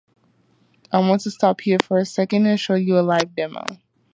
[0.91, 3.63] I want to stop here for a second and show you a live demo.